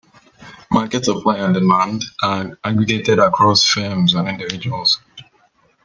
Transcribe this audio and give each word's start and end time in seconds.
Market 0.71 1.05
supply 1.05 1.37
and 1.37 1.53
demand 1.53 2.01
are 2.23 2.57
aggregated 2.63 3.19
across 3.19 3.63
firms 3.63 4.15
and 4.15 4.27
individuals. 4.27 4.99